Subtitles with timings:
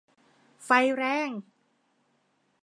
[0.63, 1.29] ไฟแรง!